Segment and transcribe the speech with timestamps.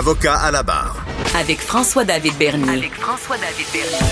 [0.00, 1.04] Avocat à la barre.
[1.38, 2.70] Avec François-David Bernier.
[2.70, 4.06] Avec François-David Bernier.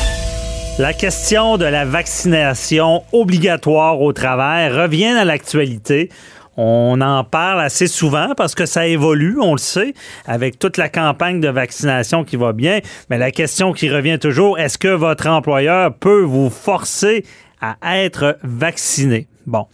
[0.78, 6.10] La question de la vaccination obligatoire au travail revient à l'actualité.
[6.58, 9.94] On en parle assez souvent parce que ça évolue, on le sait,
[10.26, 12.80] avec toute la campagne de vaccination qui va bien.
[13.08, 17.24] Mais la question qui revient toujours, est-ce que votre employeur peut vous forcer
[17.62, 19.26] à être vacciné?
[19.46, 19.66] Bon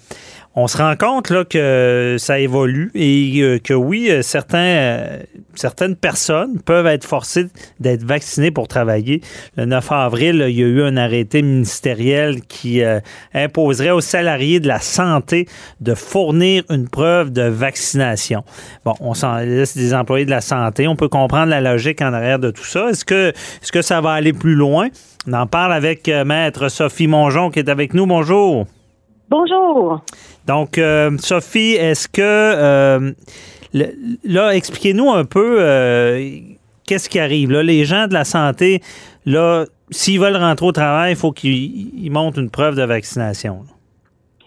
[0.56, 4.22] on se rend compte là, que ça évolue et euh, que oui, euh,
[4.54, 5.18] euh,
[5.54, 7.48] certaines personnes peuvent être forcées
[7.80, 9.20] d'être vaccinées pour travailler.
[9.56, 12.82] Le 9 avril, il y a eu un arrêté ministériel qui
[13.32, 15.48] imposerait aux salariés de la santé
[15.80, 18.44] de fournir une preuve de vaccination.
[18.84, 20.86] Bon, on s'en laisse des employés de la santé.
[20.86, 22.90] On peut comprendre la logique en arrière de tout ça.
[22.90, 24.88] Est-ce que, est-ce que ça va aller plus loin?
[25.26, 28.06] On en parle avec Maître Sophie Mongeon qui est avec nous.
[28.06, 28.66] Bonjour.
[29.28, 30.00] Bonjour.
[30.46, 33.12] Donc, euh, Sophie, est-ce que euh,
[34.24, 36.38] là, expliquez-nous un peu euh,
[36.86, 37.50] qu'est-ce qui arrive.
[37.50, 38.80] Là, les gens de la santé,
[39.24, 43.62] là, s'ils veulent rentrer au travail, il faut qu'ils montrent une preuve de vaccination.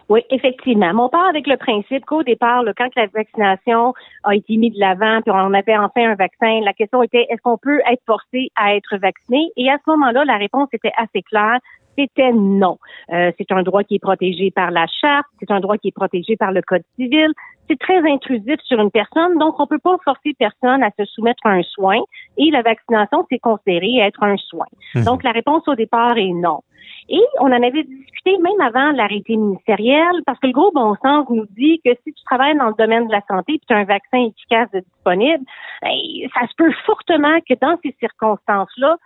[0.09, 0.91] Oui, effectivement.
[1.03, 5.21] on part avec le principe qu'au départ, quand la vaccination a été mise de l'avant,
[5.21, 8.75] puis on avait enfin un vaccin, la question était est-ce qu'on peut être forcé à
[8.75, 9.51] être vacciné?
[9.57, 11.59] Et à ce moment-là, la réponse était assez claire
[11.97, 12.77] c'était non.
[13.11, 15.95] Euh, c'est un droit qui est protégé par la charte, c'est un droit qui est
[15.95, 17.31] protégé par le code civil.
[17.69, 21.45] C'est très intrusif sur une personne, donc on peut pas forcer personne à se soumettre
[21.45, 21.97] à un soin.
[22.37, 24.67] Et la vaccination, c'est considéré être un soin.
[24.95, 25.03] Mhm.
[25.03, 26.61] Donc la réponse au départ est non.
[27.09, 31.25] Et on en avait discuté même avant l'arrêté ministériel, parce que le gros bon sens
[31.29, 33.77] nous dit que si tu travailles dans le domaine de la santé et tu as
[33.77, 35.43] un vaccin efficace disponible,
[35.81, 35.91] ben,
[36.33, 38.97] ça se peut fortement que dans ces circonstances-là,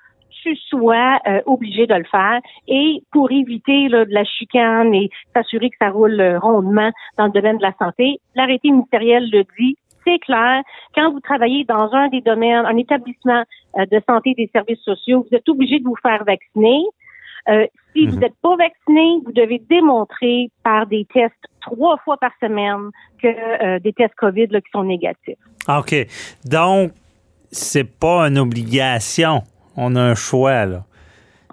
[0.44, 2.40] tu sois euh, obligé de le faire.
[2.68, 7.26] Et pour éviter là, de la chicane et s'assurer que ça roule euh, rondement dans
[7.26, 10.64] le domaine de la santé, l'arrêté ministériel le dit, c'est clair.
[10.96, 13.44] Quand vous travaillez dans un des domaines, un établissement
[13.78, 16.82] euh, de santé et des services sociaux, vous êtes obligé de vous faire vacciner.
[17.96, 18.42] si vous n'êtes mhm.
[18.42, 22.90] pas vacciné, vous devez démontrer par des tests trois fois par semaine
[23.22, 25.38] que des tests COVID là, qui sont négatifs.
[25.68, 26.08] OK.
[26.46, 26.92] Donc,
[27.52, 29.44] c'est pas une obligation
[29.76, 30.84] on a un choix, là.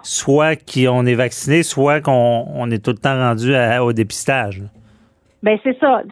[0.01, 4.63] Soit qu'on est vacciné, soit qu'on est tout le temps rendu au dépistage.
[5.43, 6.03] Ben c'est ça.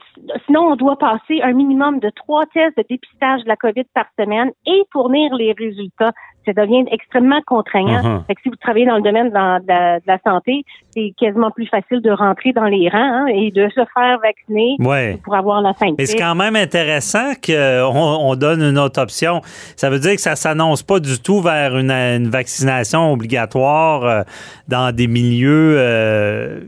[0.45, 4.05] Sinon, on doit passer un minimum de trois tests de dépistage de la COVID par
[4.19, 6.13] semaine et fournir les résultats
[6.47, 8.01] ça devient extrêmement contraignant.
[8.01, 8.25] Uh-huh.
[8.25, 12.01] fait que si vous travaillez dans le domaine de la, santé, c'est quasiment plus facile
[12.01, 14.77] de rentrer dans les rangs hein, et de se faire vacciner
[15.23, 15.93] pour avoir la fin.
[15.97, 19.41] Mais c'est quand même intéressant qu'on on donne une autre option.
[19.75, 21.87] Ça veut dire que ça s'annonce pas du tout vers une,
[22.27, 24.21] vaccination obligatoire euh,
[24.67, 26.61] dans des milieux euh,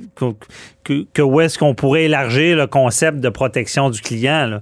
[1.13, 4.47] que, où est-ce qu'on pourrait élargir le concept de protection du client.
[4.47, 4.61] Là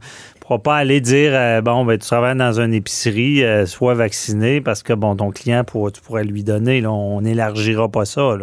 [0.58, 4.82] pas aller dire euh, bon ben tu travailles dans une épicerie, euh, sois vacciné parce
[4.82, 6.80] que bon ton client pour, tu pourrais lui donner.
[6.80, 8.38] Là, on n'élargira pas ça.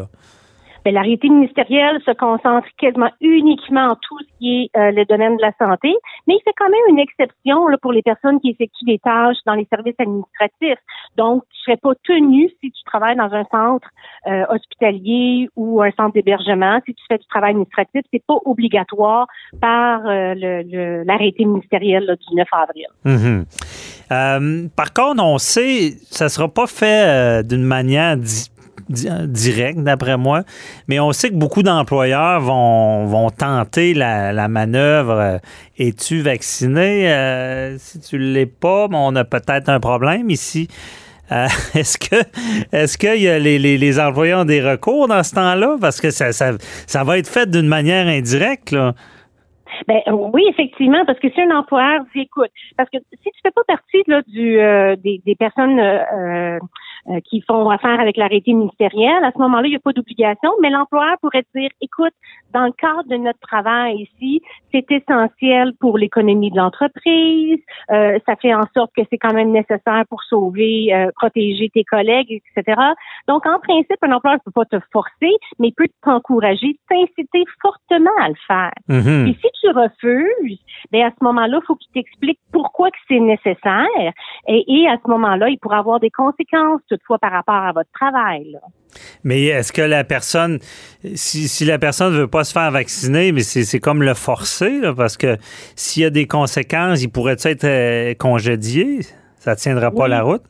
[0.90, 5.42] L'arrêté ministériel se concentre quasiment uniquement en tout ce qui est euh, le domaine de
[5.42, 5.94] la santé,
[6.26, 9.38] mais il fait quand même une exception là, pour les personnes qui effectuent des tâches
[9.46, 10.78] dans les services administratifs.
[11.16, 13.88] Donc, tu serais pas tenu si tu travailles dans un centre
[14.26, 19.26] euh, hospitalier ou un centre d'hébergement, si tu fais du travail administratif, c'est pas obligatoire
[19.60, 20.34] par euh,
[21.06, 22.86] l'arrêté ministériel du 9 avril.
[23.06, 24.68] Mm-hmm.
[24.70, 28.16] par contre, on sait, ça sera pas fait d'une manière
[28.88, 30.42] direct, d'après moi.
[30.88, 35.12] Mais on sait que beaucoup d'employeurs vont, vont tenter la, manœuvre.
[35.12, 35.38] Euh,
[35.78, 37.10] es-tu vacciné?
[37.12, 40.68] Euh, si tu ne l'es pas, on a peut-être un problème ici.
[41.32, 42.16] Euh, est-ce que
[42.72, 45.76] est-ce que y a les, les, employeurs ont des recours dans ce temps-là?
[45.80, 46.52] Parce que ça, ça,
[46.86, 48.92] ça va être fait d'une manière indirecte, là.
[49.88, 53.50] Ben oui, effectivement, parce que si un employeur dit écoute, parce que si tu fais
[53.50, 54.56] pas partie là, du
[55.02, 56.58] des, des personnes euh,
[57.26, 59.24] qui font affaire avec l'arrêté ministériel.
[59.24, 62.14] À ce moment-là, il n'y a pas d'obligation, mais l'employeur pourrait dire, écoute,
[62.52, 64.40] dans le cadre de notre travail ici,
[64.72, 67.58] c'est essentiel pour l'économie de l'entreprise,
[67.90, 71.84] euh, ça fait en sorte que c'est quand même nécessaire pour sauver, euh, protéger tes
[71.84, 72.80] collègues, etc.
[73.28, 77.44] Donc, en principe, un employeur ne peut pas te forcer, mais il peut t'encourager, t'inciter
[77.60, 78.72] fortement à le faire.
[78.88, 79.28] Mhm.
[79.28, 80.60] Et si tu refuses,
[80.92, 84.12] ben à ce moment-là, il faut qu'il t'explique pourquoi que c'est nécessaire.
[84.48, 87.90] Et, et, à ce moment-là, il pourra avoir des conséquences toutefois par rapport à votre
[87.92, 88.52] travail.
[88.52, 88.60] Là.
[89.24, 90.58] Mais est-ce que la personne,
[91.14, 94.80] si, si la personne ne veut pas se faire vacciner, mais c'est comme le forcer,
[94.80, 95.36] là, parce que
[95.76, 99.00] s'il y a des conséquences, il pourrait être euh, congédié?
[99.38, 100.42] Ça ne tiendra pas la route?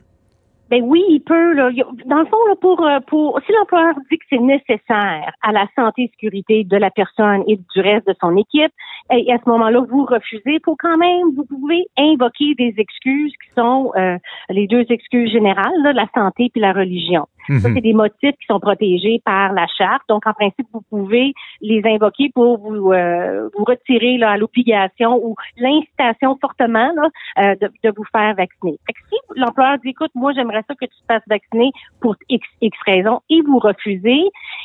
[0.70, 1.52] Ben oui, il peut.
[1.52, 1.70] Là.
[2.06, 5.66] Dans le fond, là, pour, euh, pour si l'employeur dit que c'est nécessaire à la
[5.76, 8.72] santé et sécurité de la personne et du reste de son équipe,
[9.12, 13.52] et à ce moment-là, vous refusez, faut quand même, vous pouvez invoquer des excuses qui
[13.55, 14.16] sont euh,
[14.49, 17.26] les deux excuses générales, là, la santé puis la religion.
[17.49, 17.75] Ça, Mhm.
[17.75, 20.02] c'est des motifs qui sont protégés par la charte.
[20.08, 25.20] Donc, en principe, vous pouvez les invoquer pour vous euh, vous retirer là, à l'obligation
[25.25, 27.08] ou l'incitation fortement là,
[27.38, 28.79] euh, de, de vous faire vacciner.
[28.87, 31.70] Fait que si l'employeur dit, écoute, moi, j'aimerais ça que tu te fasses vacciner
[32.00, 34.23] pour X, X raison et vous refusez,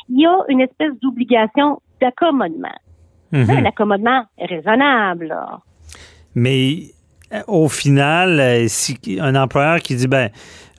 [0.08, 2.68] il y a une espèce d'obligation d'accommodement.
[3.32, 3.50] Mhm.
[3.50, 5.26] Un accommodement raisonnable.
[5.26, 5.60] là.
[6.34, 6.78] Mais
[7.32, 10.30] euh, au final, si un employeur qui dit ben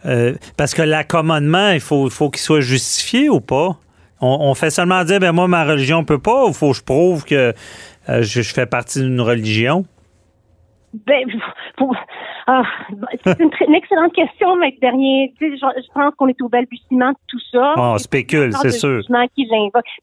[0.06, 3.78] euh, parce que l'accommodement, il faut, qu'il soit justifié ou pas?
[4.24, 7.26] On, fait seulement dire ben moi ma religion peut pas ou faut que je prouve
[7.26, 7.56] que
[8.08, 9.84] euh, je, fais partie d'une religion?
[11.08, 11.26] Ben,
[12.48, 12.64] ah,
[13.24, 17.10] c'est une, excellente question, mais dernier, tu sais, je, je pense qu'on est au balbutiement
[17.12, 17.74] de tout ça.
[17.78, 19.02] on spécule, c'est de sûr.
[19.36, 19.48] qui.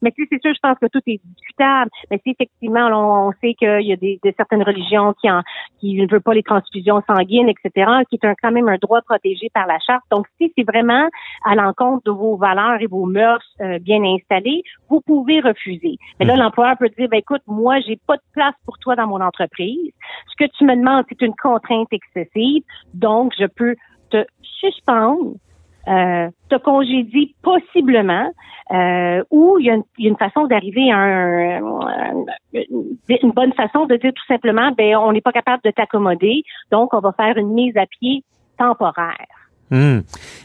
[0.01, 1.89] Mais tu sais, c'est sûr, je pense que tout est discutable.
[2.11, 5.41] Mais si effectivement, on, on sait qu'il y a des, des certaines religions qui en,
[5.79, 9.01] qui ne veulent pas les transfusions sanguines, etc., qui est un, quand même un droit
[9.01, 10.03] protégé par la charte.
[10.11, 11.07] Donc, si c'est vraiment
[11.45, 15.97] à l'encontre de vos valeurs et vos mœurs euh, bien installées, vous pouvez refuser.
[16.19, 16.41] Mais là, Mhm.
[16.43, 19.91] l'employeur peut dire, ben, écoute, moi, j'ai pas de place pour toi dans mon entreprise.
[20.39, 22.63] Que tu me demandes, c'est une contrainte excessive.
[22.93, 23.75] Donc, je peux
[24.09, 25.33] te suspendre
[25.87, 28.29] euh, te congédie possiblement,
[28.71, 32.25] euh, ou il y, a une, il y a une façon d'arriver à un, un-
[32.53, 36.93] une bonne façon de dire tout simplement, ben on n'est pas capable de t'accommoder, donc
[36.93, 38.23] on va faire une mise à pied
[38.57, 39.15] temporaire.
[39.71, 40.01] Hmm.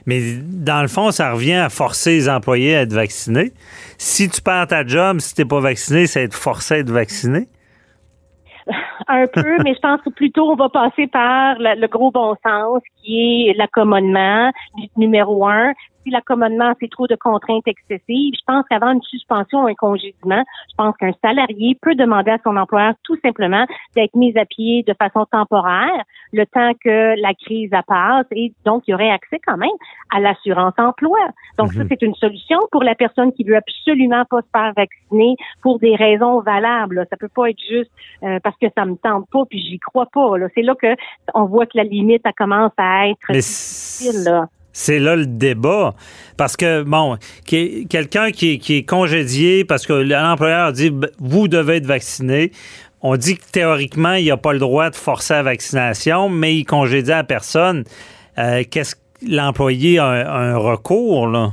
[0.07, 3.53] Mais dans le fond, ça revient à forcer les employés à être vaccinés.
[3.99, 7.49] Si tu perds ta job, si t'es pas vacciné, c'est être forcé à être vacciné.
[9.09, 12.35] Un peu, mais je pense que plutôt on va passer par le, le gros bon
[12.45, 14.51] sens qui est l'accommodement,
[14.97, 15.73] numéro un.
[16.05, 20.45] Si l'accommodement, c'est trop de contraintes excessives, je pense qu'avant une suspension ou un congédiement,
[20.71, 23.65] je pense qu'un salarié peut demander à son employeur tout simplement
[23.97, 26.03] d'être mis à pied de façon temporaire
[26.35, 29.71] le temps que la crise passe et donc il y aurait accès quand même
[30.15, 31.19] à l'assurance emploi.
[31.59, 31.89] Donc ça, Mhm.
[31.89, 35.97] c'est une solution pour la personne qui veut absolument pas se faire vacciner pour des
[35.97, 37.07] raisons valables.
[37.09, 37.91] Ça peut pas être juste
[38.23, 40.37] euh, parce que ça me tente pas puis j'y crois pas.
[40.39, 40.47] là.
[40.55, 40.95] C'est là que
[41.35, 44.23] on voit que la limite elle commence à être Mais difficile.
[44.25, 44.47] Là.
[44.73, 45.95] C'est là le débat.
[46.37, 51.47] Parce que, bon, quelqu'un qui, est- qui est congédié parce que l'employeur dit ben, vous
[51.49, 52.51] devez être vacciné.
[53.01, 56.65] On dit que théoriquement, il n'a pas le droit de forcer la vaccination, mais il
[56.65, 57.85] congédie à personne.
[58.39, 61.53] Euh, Qu'est-ce que l'employé a un, un recours, là?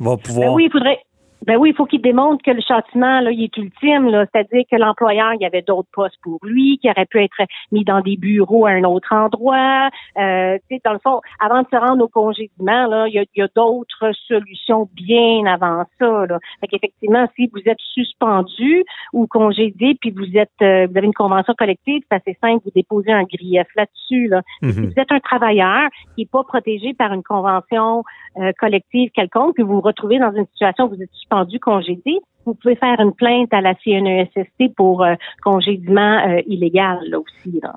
[0.00, 0.48] Va pouvoir.
[0.48, 0.98] Ben oui, il faudrait.
[1.46, 4.26] Ben oui, il faut qu'il démontre que le châtiment, là, il est ultime, là.
[4.26, 7.36] C'est-à-dire que l'employeur, il y avait d'autres postes pour lui, qui aurait pu être
[7.70, 9.88] mis dans des bureaux à un autre endroit.
[10.18, 13.40] Euh, tu sais, dans le fond, avant de se rendre au congédiement, là, il y
[13.40, 16.38] a, a d'autres solutions bien avant ça, là.
[16.60, 21.14] Fait qu'effectivement, si vous êtes suspendu ou congédié, puis vous êtes, euh, vous avez une
[21.14, 24.42] convention collective, c'est assez simple, vous déposez un grief là-dessus, là.
[24.62, 24.86] Si Mhm.
[24.86, 28.02] vous êtes un travailleur qui n'est pas protégé par une convention
[28.38, 32.18] euh, collective quelconque, puis vous vous retrouvez dans une situation où vous êtes suspendu, congédié,
[32.44, 37.60] vous pouvez faire une plainte à la CNESST pour euh, congédiement euh, illégal, là aussi.
[37.60, 37.74] Là.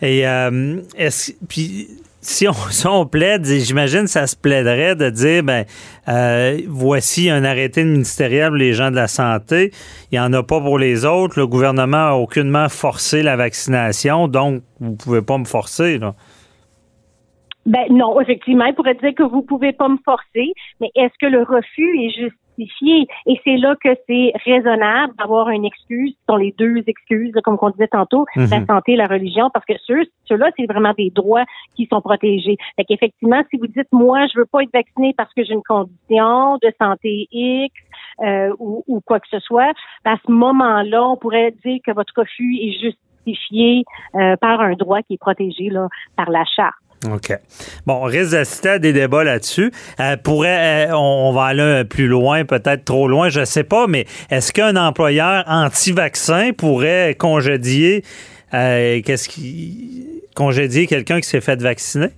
[0.00, 1.88] Et euh, est-ce puis
[2.20, 5.64] si on, si on plaide, j'imagine ça se plaiderait de dire ben
[6.08, 9.70] euh, voici un arrêté ministériel pour les gens de la santé,
[10.10, 14.28] il n'y en a pas pour les autres, le gouvernement a aucunement forcé la vaccination,
[14.28, 16.14] donc vous pouvez pas me forcer là.
[17.66, 21.26] Ben non, effectivement, il pourrait dire que vous pouvez pas me forcer, mais est-ce que
[21.26, 22.43] le refus est justifié?
[22.58, 27.58] Et c'est là que c'est raisonnable d'avoir une excuse, ce sont les deux excuses, comme
[27.60, 28.48] on disait tantôt, Mhm.
[28.50, 31.44] la santé et la religion, parce que ceux, ceux-là, c'est vraiment des droits
[31.74, 32.56] qui sont protégés.
[32.76, 35.62] Fait qu'effectivement, si vous dites, moi, je veux pas être vacciné parce que j'ai une
[35.62, 37.74] condition de santé X,
[38.20, 39.72] euh, ou, ou quoi que ce soit,
[40.04, 43.84] ben, à ce moment-là, on pourrait dire que votre refus est justifié
[44.14, 46.74] euh, par un droit qui est protégé là, par la charte.
[47.12, 47.38] OK.
[47.86, 49.72] Bon, on risque d'assister à des débats là-dessus.
[50.00, 53.86] Euh, pourrait, euh, on, va aller plus loin, peut-être trop loin, je ne sais pas,
[53.86, 58.04] mais est-ce qu'un employeur anti-vaccin pourrait congédier,
[58.54, 62.08] euh, qu'est-ce qui, congédier quelqu'un qui s'est fait vacciner?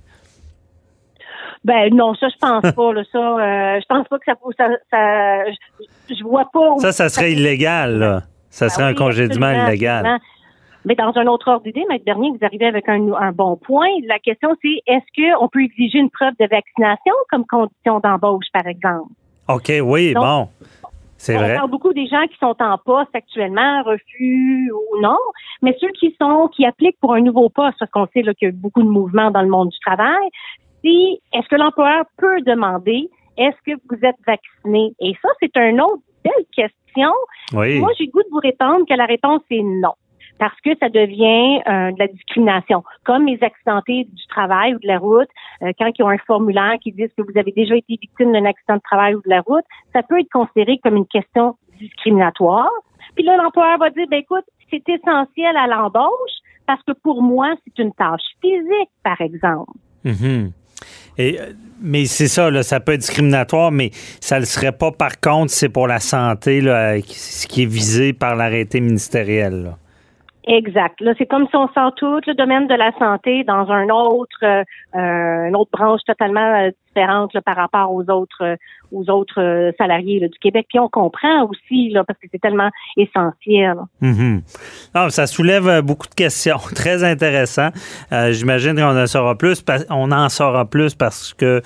[1.65, 2.93] Ben non, ça je pense pas.
[2.93, 6.77] Là, ça, je pense pas que ça, ça, ça je, je vois pas.
[6.79, 7.99] Ça, ça serait illégal.
[7.99, 8.23] Là.
[8.51, 10.19] Ça ben serait un congédiement illégal.
[10.87, 13.89] Mais dans un autre ordre d'idée, Maître Bernier, vous arrivez avec un, un bon point.
[14.07, 18.67] La question, c'est est-ce qu'on peut exiger une preuve de vaccination comme condition d'embauche, par
[18.69, 19.11] exemple?
[19.49, 20.49] OK, oui, bon.
[21.19, 21.55] C'est vrai.
[21.55, 25.19] On parle beaucoup des gens qui sont en poste actuellement, refus ou non,
[25.61, 28.47] mais ceux qui sont, qui appliquent pour un nouveau poste, parce qu'on sait qu'il y
[28.47, 30.29] a beaucoup de mouvements dans le monde du travail,
[30.85, 34.95] si, est-ce que l'employeur peut demander, est-ce que vous êtes vacciné?
[35.01, 37.13] Et ça, c'est une autre belle question.
[37.55, 37.81] Oui.
[37.81, 39.95] Moi, j'ai le goût de vous répondre que la réponse est non
[40.39, 42.85] parce que ça devient euh, de la discrimination.
[43.05, 45.29] Comme les accidentés du travail ou de la route,
[45.63, 48.45] euh, quand ils ont un formulaire qui dit que vous avez déjà été victime d'un
[48.45, 52.71] accident de travail ou de la route, ça peut être considéré comme une question discriminatoire.
[53.15, 57.55] Puis là, l'employeur va dire, ben écoute, c'est essentiel à l'embauche parce que pour moi,
[57.65, 59.73] c'est une tâche physique, par exemple.
[60.05, 60.51] Mm-hmm.
[61.19, 61.39] Et,
[61.81, 63.91] mais c'est ça, là, ça peut être discriminatoire, mais
[64.21, 67.67] ça ne le serait pas par contre, c'est pour la santé, là, ce qui est
[67.67, 69.63] visé par l'arrêté ministériel.
[69.63, 69.79] Là.
[70.47, 71.01] Exact.
[71.01, 74.39] Là, c'est comme si on sort tout le domaine de la santé dans un autre,
[74.45, 74.63] euh,
[74.95, 78.57] euh une autre branche totalement euh, par rapport aux autres, euh,
[78.93, 80.67] aux autres salariés du Québec.
[80.69, 83.77] Puis on comprend aussi là, parce que c'est tellement essentiel.
[84.03, 85.11] Mm-hmm.
[85.11, 87.71] ça soulève beaucoup de questions, très intéressant.
[88.31, 89.65] J'imagine qu'on en saura plus.
[89.91, 91.63] On en saura plus parce que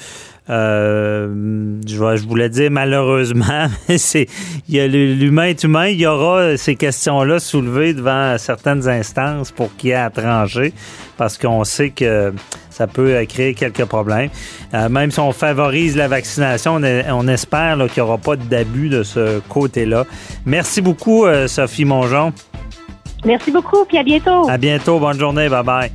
[0.51, 3.69] euh, je, voulais dire malheureusement,
[4.69, 9.75] y a l'humain est humain, il y aura ces questions-là soulevées devant certaines instances pour
[9.77, 10.73] qui est à trancher,
[11.17, 12.33] parce qu'on sait que
[12.71, 14.31] ça peut créer quelques problèmes.
[14.75, 19.03] Euh, même si on favorise la vaccination, on, espère qu'il n'y aura pas d'abus de
[19.03, 20.05] ce côté-là.
[20.47, 22.33] Merci beaucoup, euh, Sophie Mongeon.
[23.25, 24.49] Merci beaucoup, puis à bientôt.
[24.49, 25.91] À bientôt, bonne journée, bye bye.